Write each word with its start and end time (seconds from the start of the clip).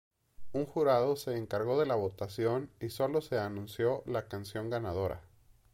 Un 0.53 0.65
jurado 0.65 1.15
se 1.15 1.37
encargó 1.37 1.79
de 1.79 1.85
la 1.85 1.93
votación, 1.93 2.71
y 2.79 2.89
solo 2.89 3.21
se 3.21 3.37
anunció 3.37 4.01
la 4.07 4.27
canción 4.27 4.71
ganadora. 4.71 5.21